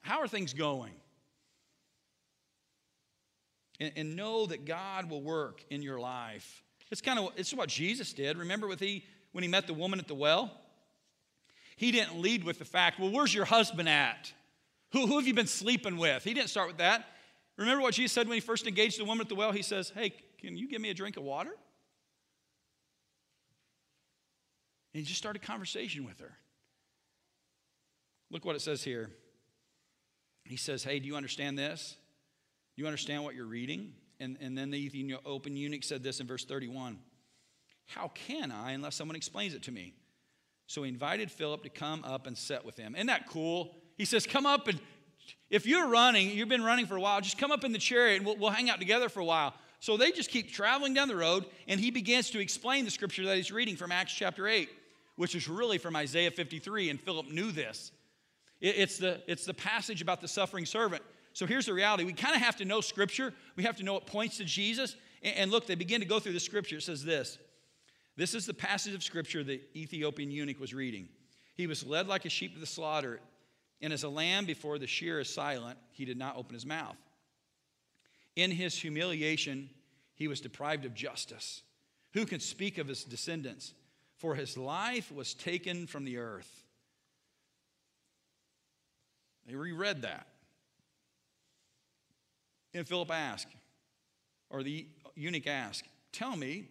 [0.01, 0.93] How are things going?
[3.79, 6.63] And, and know that God will work in your life.
[6.91, 8.39] It's kind of it's what Jesus did.
[8.39, 10.51] Remember with he when he met the woman at the well?
[11.77, 14.33] He didn't lead with the fact, well, where's your husband at?
[14.93, 16.23] Who, who have you been sleeping with?
[16.23, 17.07] He didn't start with that.
[17.57, 19.53] Remember what Jesus said when he first engaged the woman at the well?
[19.53, 21.51] He says, Hey, can you give me a drink of water?
[24.95, 26.33] And he just started a conversation with her.
[28.31, 29.11] Look what it says here
[30.45, 31.97] he says, Hey, do you understand this?
[32.77, 33.93] Do you understand what you're reading?
[34.21, 36.99] And, and then the Ethiopian eunuch said this in verse 31
[37.87, 39.95] How can I unless someone explains it to me?
[40.67, 42.95] So he invited Philip to come up and sit with him.
[42.95, 43.75] Isn't that cool?
[43.97, 44.81] He says, Come up and
[45.51, 48.17] if you're running, you've been running for a while, just come up in the chariot
[48.17, 49.55] and we'll, we'll hang out together for a while.
[49.81, 53.25] So they just keep traveling down the road, and he begins to explain the scripture
[53.25, 54.69] that he's reading from Acts chapter 8,
[55.17, 57.91] which is really from Isaiah 53, and Philip knew this.
[58.63, 61.03] It's the, it's the passage about the suffering servant.
[61.33, 63.97] So here's the reality we kind of have to know Scripture, we have to know
[63.97, 64.97] it points to Jesus.
[65.23, 66.77] And, look, they begin to go through the Scripture.
[66.77, 67.39] It says this
[68.17, 71.09] This is the passage of Scripture the Ethiopian eunuch was reading.
[71.55, 73.21] He was led like a sheep to the slaughter,
[73.81, 76.97] and as a lamb before the shear is silent, he did not open his mouth.
[78.37, 79.69] In his humiliation,
[80.15, 81.63] he was deprived of justice.
[82.15, 83.75] Who can speak of his descendants?
[84.19, 86.62] For his life was taken from the earth.
[89.47, 90.27] They reread that.
[92.75, 93.49] And Philip asked,
[94.51, 96.69] or the eunuch asked, Tell me,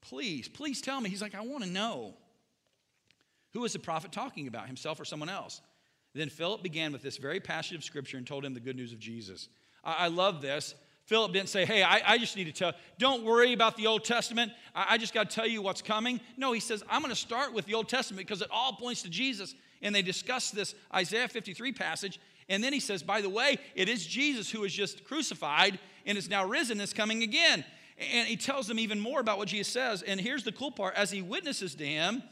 [0.00, 1.10] please, please tell me.
[1.10, 2.14] He's like, I want to know.
[3.52, 5.60] Who is the prophet talking about, himself or someone else?
[6.14, 8.92] Then Philip began with this very passage of scripture and told him the good news
[8.92, 9.48] of Jesus.
[9.82, 10.74] I, I love this.
[11.06, 14.04] Philip didn't say, Hey, I, I, just need to tell, don't worry about the Old
[14.04, 14.52] Testament.
[14.74, 16.20] I, I just got to tell you what's coming.
[16.36, 19.02] No, he says, I'm going to start with the Old Testament because it all points
[19.02, 19.54] to Jesus.
[19.84, 22.18] And they discuss this Isaiah 53 passage.
[22.48, 26.18] And then he says, By the way, it is Jesus who was just crucified and
[26.18, 27.64] is now risen, is coming again.
[28.12, 30.02] And he tells them even more about what Jesus says.
[30.02, 32.22] And here's the cool part as he witnesses to him,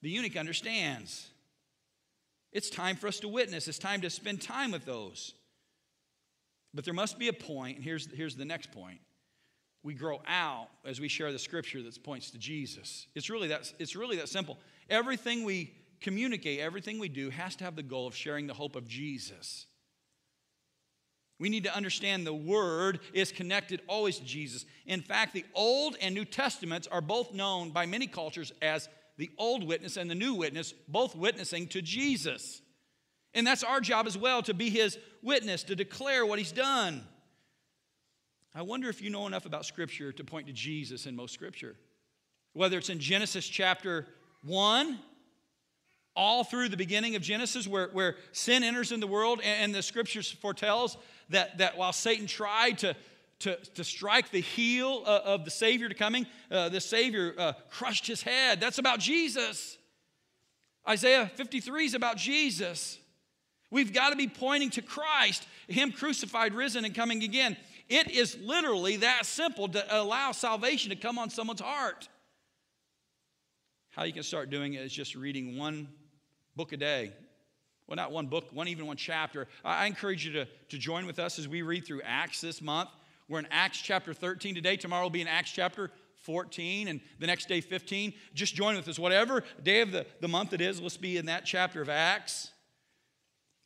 [0.00, 1.28] the eunuch understands.
[2.50, 5.34] It's time for us to witness, it's time to spend time with those.
[6.74, 8.98] But there must be a point, and here's, here's the next point.
[9.82, 13.06] We grow out as we share the scripture that points to Jesus.
[13.14, 14.58] It's really that, it's really that simple.
[14.88, 18.76] Everything we communicate, everything we do has to have the goal of sharing the hope
[18.76, 19.66] of Jesus.
[21.38, 24.64] We need to understand the Word is connected always to Jesus.
[24.86, 29.30] In fact, the Old and New Testaments are both known by many cultures as the
[29.38, 32.62] Old Witness and the New Witness, both witnessing to Jesus.
[33.34, 37.02] And that's our job as well to be His witness, to declare what He's done.
[38.54, 41.74] I wonder if you know enough about Scripture to point to Jesus in most Scripture.
[42.52, 44.06] Whether it's in Genesis chapter
[44.44, 44.98] 1
[46.14, 49.74] all through the beginning of Genesis, where, where sin enters in the world, and, and
[49.74, 50.96] the scriptures foretells
[51.30, 52.94] that, that while Satan tried to,
[53.40, 57.52] to, to strike the heel uh, of the Savior to coming, uh, the Savior uh,
[57.70, 58.60] crushed his head.
[58.60, 59.78] That's about Jesus.
[60.88, 62.98] Isaiah 53 is about Jesus.
[63.70, 67.56] We've got to be pointing to Christ, Him crucified, risen, and coming again.
[67.88, 72.08] It is literally that simple to allow salvation to come on someone's heart.
[73.90, 75.88] How you can start doing it is just reading one
[76.56, 77.12] book a day.
[77.86, 79.48] Well, not one book, one even one chapter.
[79.64, 82.90] I encourage you to, to join with us as we read through Acts this month.
[83.28, 84.76] We're in Acts chapter 13 today.
[84.76, 85.90] Tomorrow will be in Acts chapter
[86.22, 88.12] 14 and the next day 15.
[88.34, 88.98] Just join with us.
[88.98, 92.50] Whatever day of the, the month it is, let's be in that chapter of Acts.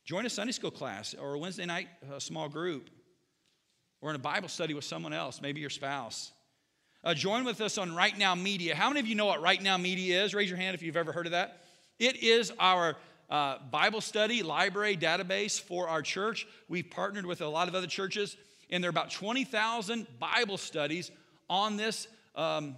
[0.05, 2.89] Join a Sunday school class or a Wednesday night a small group
[4.01, 6.31] or in a Bible study with someone else, maybe your spouse.
[7.03, 8.75] Uh, join with us on Right Now Media.
[8.75, 10.33] How many of you know what Right Now Media is?
[10.33, 11.61] Raise your hand if you've ever heard of that.
[11.99, 12.95] It is our
[13.29, 16.47] uh, Bible study library database for our church.
[16.69, 18.37] We've partnered with a lot of other churches,
[18.69, 21.11] and there are about 20,000 Bible studies
[21.49, 22.75] on this um,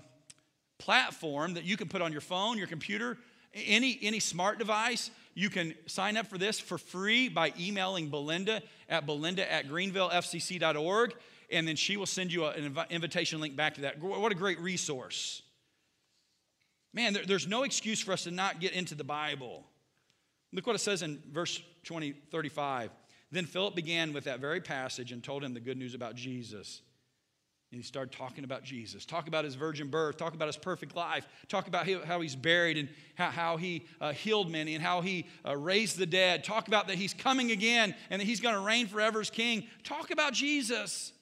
[0.77, 3.17] platform that you can put on your phone, your computer,
[3.53, 5.11] any, any smart device.
[5.33, 11.13] You can sign up for this for free by emailing Belinda at belinda at greenvillefcc.org,
[11.51, 14.01] and then she will send you an invitation link back to that.
[14.01, 15.41] What a great resource.
[16.93, 19.65] Man, there, there's no excuse for us to not get into the Bible.
[20.51, 22.91] Look what it says in verse 20, 35.
[23.31, 26.81] Then Philip began with that very passage and told him the good news about Jesus.
[27.71, 30.95] And he started talking about Jesus, talk about his virgin birth, talk about his perfect
[30.95, 35.27] life, talk about how he's buried and how, he uh, healed many and how he
[35.45, 38.61] uh, raised the dead, talk about that he's coming again and that he's going to
[38.61, 39.67] reign forever as king.
[39.83, 41.13] Talk about Jesus.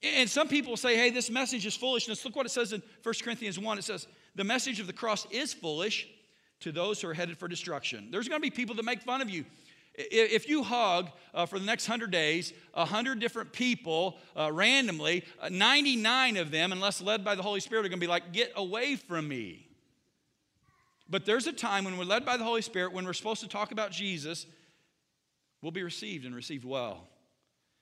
[0.00, 2.24] And some people say, hey, this message is foolishness.
[2.24, 3.78] Look what it says in 1 Corinthians 1.
[3.78, 4.06] It says,
[4.36, 6.06] the message of the cross is foolish
[6.60, 8.08] to those who are headed for destruction.
[8.10, 9.44] There's going to be people that make fun of you.
[9.98, 15.48] If you hug uh, for the next 100 days 100 different people uh, randomly, uh,
[15.48, 18.52] 99 of them, unless led by the Holy Spirit, are going to be like, get
[18.56, 19.66] away from me.
[21.08, 23.48] But there's a time when we're led by the Holy Spirit, when we're supposed to
[23.48, 24.46] talk about Jesus,
[25.62, 27.08] we'll be received and received well.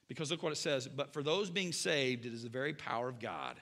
[0.07, 0.87] Because look what it says.
[0.87, 3.57] But for those being saved, it is the very power of God.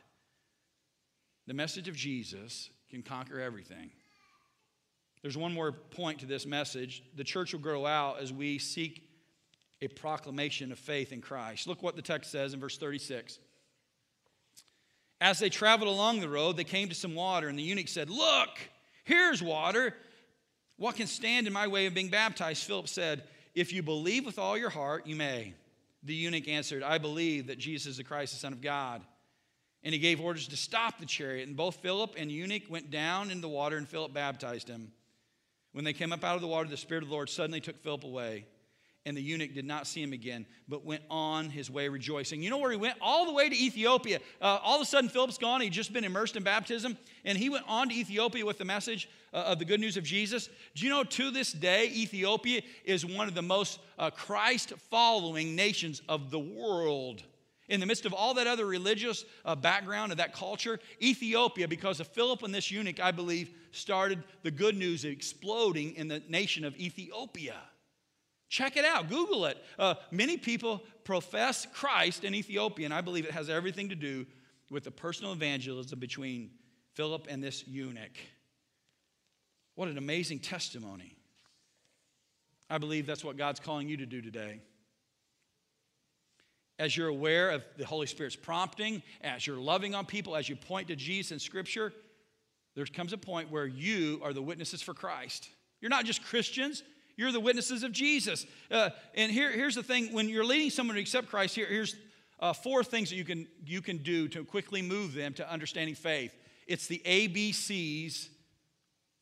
[1.47, 3.91] The message of Jesus can conquer everything.
[5.23, 7.03] There's one more point to this message.
[7.17, 9.09] The church will grow out as we seek
[9.81, 11.67] a proclamation of faith in Christ.
[11.67, 13.39] Look what the text says in verse 36.
[15.23, 18.11] As they traveled along the road, they came to some water, and the eunuch said,
[18.11, 18.51] Look,
[19.05, 19.95] here's water.
[20.77, 22.65] What can stand in my way of being baptized?
[22.65, 23.23] Philip said,
[23.55, 25.55] If you believe with all your heart, you may.
[26.03, 29.03] The eunuch answered, I believe that Jesus is the Christ, the Son of God.
[29.85, 31.49] And he gave orders to stop the chariot.
[31.49, 34.93] And both Philip and eunuch went down into the water, and Philip baptized him.
[35.73, 37.83] When they came up out of the water, the Spirit of the Lord suddenly took
[37.83, 38.47] Philip away.
[39.05, 42.41] And the eunuch did not see him again, but went on his way rejoicing.
[42.41, 42.99] You know where he went?
[43.01, 44.21] All the way to Ethiopia.
[44.41, 45.61] Uh, all of a sudden, Philip's gone.
[45.61, 46.97] He'd just been immersed in baptism.
[47.25, 50.05] And he went on to Ethiopia with the message uh, of the good news of
[50.05, 50.49] Jesus.
[50.77, 55.57] Do you know to this day, Ethiopia is one of the most uh, Christ following
[55.57, 57.25] nations of the world?
[57.73, 62.01] In the midst of all that other religious uh, background of that culture, Ethiopia, because
[62.01, 66.67] of Philip and this eunuch, I believe, started the good news exploding in the nation
[66.67, 67.57] of Ethiopia.
[68.51, 69.57] Check it out, Google it.
[69.79, 74.27] Uh, many people profess Christ in Ethiopia, and I believe it has everything to do
[74.69, 76.51] with the personal evangelism between
[76.93, 78.19] Philip and this eunuch.
[79.77, 81.17] What an amazing testimony.
[82.69, 84.61] I believe that's what God's calling you to do today.
[86.79, 90.57] As you're aware of the Holy Spirit's prompting, as you're loving on people, as you
[90.57, 91.93] point to Jesus in Scripture,
[92.75, 95.49] there comes a point where you are the witnesses for Christ.
[95.81, 96.83] You're not just Christians,
[97.17, 98.47] you're the witnesses of Jesus.
[98.71, 101.95] Uh, and here, here's the thing when you're leading someone to accept Christ, here, here's
[102.41, 105.95] uh, four things that you can, you can do to quickly move them to understanding
[105.95, 106.35] faith.
[106.67, 108.29] It's the ABCs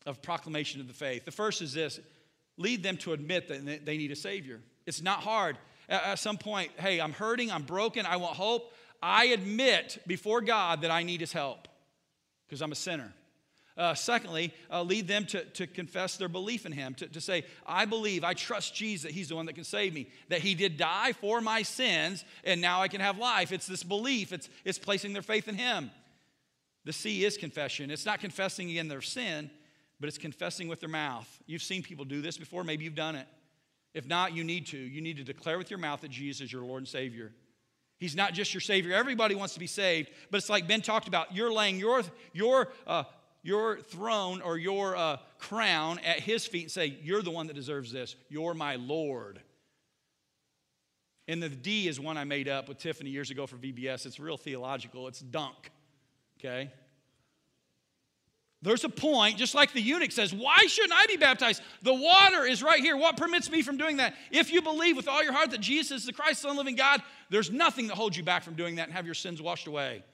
[0.06, 1.24] of proclamation of the faith.
[1.24, 2.00] The first is this
[2.56, 4.60] lead them to admit that they need a Savior.
[4.86, 5.56] It's not hard.
[5.90, 8.72] At some point, hey, I'm hurting, I'm broken, I want hope.
[9.02, 11.66] I admit before God that I need His help
[12.46, 13.12] because I'm a sinner.
[13.76, 17.44] Uh, secondly, uh, lead them to, to confess their belief in Him, to, to say,
[17.66, 20.54] I believe, I trust Jesus that He's the one that can save me, that He
[20.54, 23.52] did die for my sins, and now I can have life.
[23.52, 25.90] It's this belief, it's, it's placing their faith in Him.
[26.84, 27.90] The C is confession.
[27.90, 29.50] It's not confessing again their sin,
[29.98, 31.28] but it's confessing with their mouth.
[31.46, 33.26] You've seen people do this before, maybe you've done it.
[33.94, 34.78] If not, you need to.
[34.78, 37.32] You need to declare with your mouth that Jesus is your Lord and Savior.
[37.98, 38.94] He's not just your Savior.
[38.94, 41.34] Everybody wants to be saved, but it's like Ben talked about.
[41.34, 43.04] You're laying your, your uh,
[43.42, 47.54] your throne or your uh, crown at his feet and say, You're the one that
[47.54, 48.16] deserves this.
[48.28, 49.40] You're my Lord.
[51.28, 54.04] And the D is one I made up with Tiffany years ago for VBS.
[54.04, 55.70] It's real theological, it's dunk.
[56.38, 56.70] Okay?
[58.62, 61.62] There's a point, just like the eunuch says, Why shouldn't I be baptized?
[61.82, 62.96] The water is right here.
[62.96, 64.14] What permits me from doing that?
[64.30, 66.60] If you believe with all your heart that Jesus is the Christ, Son of the
[66.60, 69.40] living God, there's nothing that holds you back from doing that and have your sins
[69.40, 70.04] washed away.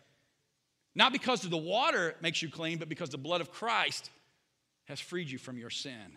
[0.95, 4.11] Not because the water makes you clean, but because the blood of Christ
[4.85, 6.17] has freed you from your sin.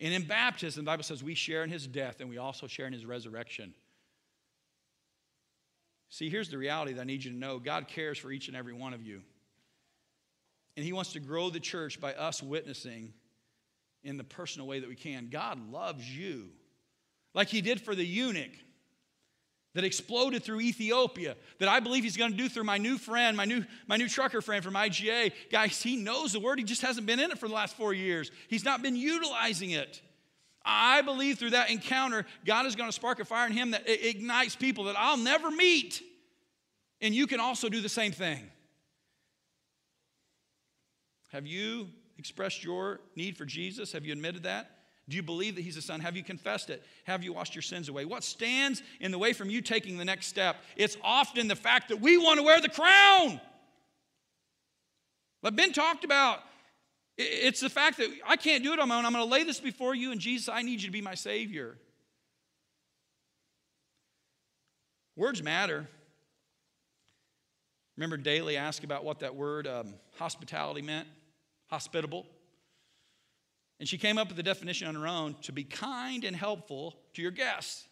[0.00, 2.86] And in baptism, the Bible says we share in his death and we also share
[2.86, 3.72] in his resurrection.
[6.08, 8.56] See, here's the reality that I need you to know God cares for each and
[8.56, 9.22] every one of you.
[10.76, 13.12] And he wants to grow the church by us witnessing
[14.02, 15.28] in the personal way that we can.
[15.28, 16.48] God loves you
[17.34, 18.52] like he did for the eunuch
[19.74, 23.36] that exploded through Ethiopia, that I believe he's going to do through my new friend,
[23.36, 25.32] my new, my new trucker friend from IGA.
[25.50, 27.94] Guys, he knows the word, he just hasn't been in it for the last four
[27.94, 28.30] years.
[28.48, 30.02] He's not been utilizing it.
[30.64, 33.88] I believe through that encounter, God is going to spark a fire in him that
[33.88, 36.02] ignites people that I'll never meet.
[37.00, 38.50] And you can also do the same thing.
[41.30, 43.92] Have you expressed your need for Jesus?
[43.92, 44.70] Have you admitted that?
[45.08, 46.00] Do you believe that He's the Son?
[46.00, 46.84] Have you confessed it?
[47.04, 48.04] Have you washed your sins away?
[48.04, 50.56] What stands in the way from you taking the next step?
[50.76, 53.40] It's often the fact that we want to wear the crown.
[55.42, 56.40] Like Ben talked about,
[57.16, 59.06] it's the fact that I can't do it on my own.
[59.06, 61.14] I'm going to lay this before you, and Jesus, I need you to be my
[61.14, 61.76] Savior.
[65.16, 65.88] Words matter.
[67.96, 71.08] Remember, Daly asked about what that word um, hospitality meant
[71.70, 72.26] hospitable.
[73.78, 76.96] And she came up with the definition on her own to be kind and helpful
[77.14, 77.88] to your guests.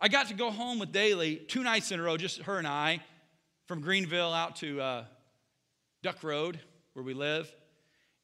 [0.00, 2.66] I got to go home with Daly two nights in a row, just her and
[2.66, 3.00] I,
[3.66, 5.04] from Greenville out to uh,
[6.02, 6.60] Duck Road,
[6.92, 7.52] where we live.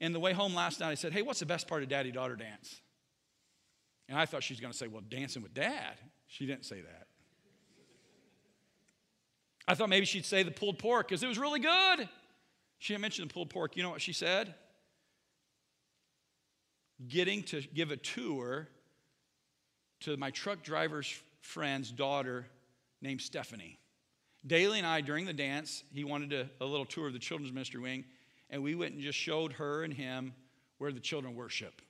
[0.00, 2.12] And the way home last night, I said, Hey, what's the best part of daddy
[2.12, 2.80] daughter dance?
[4.08, 5.94] And I thought she was going to say, Well, dancing with dad.
[6.26, 7.06] She didn't say that.
[9.66, 12.08] I thought maybe she'd say the pulled pork because it was really good.
[12.80, 13.76] She didn't mention the pulled pork.
[13.76, 14.54] You know what she said?
[17.08, 18.68] getting to give a tour
[20.00, 22.46] to my truck driver's friend's daughter
[23.00, 23.78] named Stephanie.
[24.46, 27.52] Daly and I, during the dance, he wanted a, a little tour of the children's
[27.52, 28.04] ministry wing,
[28.48, 30.32] and we went and just showed her and him
[30.78, 31.82] where the children worship.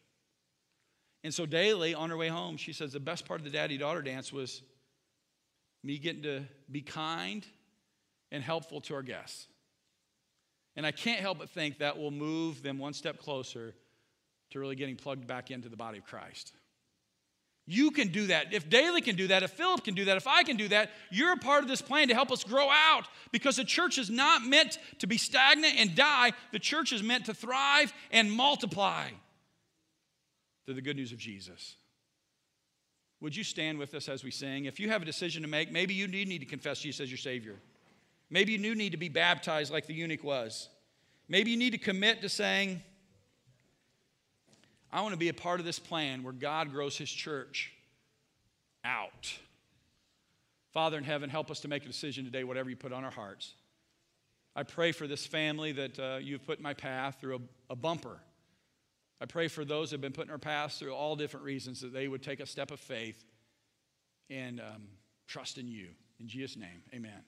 [1.23, 3.79] And so Daly, on her way home, she says the best part of the daddy
[3.79, 4.63] daughter dance was
[5.85, 7.47] me getting to be kind
[8.33, 9.47] and helpful to our guests.
[10.77, 13.75] And I can't help but think that will move them one step closer
[14.51, 16.53] to really getting plugged back into the body of Christ.
[17.67, 18.53] You can do that.
[18.53, 20.91] If Daly can do that, if Philip can do that, if I can do that,
[21.11, 24.11] you're a part of this plan to help us grow out because the church is
[24.11, 26.33] not meant to be stagnant and die.
[26.53, 29.11] The church is meant to thrive and multiply
[30.65, 31.77] through the good news of Jesus.
[33.21, 34.65] Would you stand with us as we sing?
[34.65, 37.19] If you have a decision to make, maybe you need, to confess Jesus as your
[37.19, 37.61] Savior.
[38.31, 40.69] Maybe you do need to be baptized like the eunuch was.
[41.29, 42.83] Maybe you need to commit to saying,
[44.93, 47.73] I want to be a part of this plan where God grows his church
[48.85, 49.33] out.
[50.73, 53.11] Father in heaven, help us to make a decision today, whatever you put on our
[53.11, 53.55] hearts.
[54.55, 57.77] I pray for this family that uh, you've put in my path through a, a
[57.77, 58.19] bumper.
[59.21, 61.81] I pray for those who have been put in our path through all different reasons
[61.83, 63.25] that they would take a step of faith
[64.29, 64.83] and um,
[65.27, 65.89] trust in you.
[66.19, 67.23] In Jesus' name, amen.